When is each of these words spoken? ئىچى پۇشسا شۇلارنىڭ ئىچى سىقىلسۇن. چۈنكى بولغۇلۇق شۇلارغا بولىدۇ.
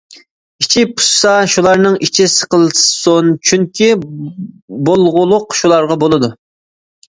ئىچى 0.63 0.85
پۇشسا 0.93 1.33
شۇلارنىڭ 1.55 1.97
ئىچى 2.07 2.25
سىقىلسۇن. 2.37 3.31
چۈنكى 3.51 3.91
بولغۇلۇق 4.91 5.57
شۇلارغا 5.63 6.01
بولىدۇ. 6.07 6.35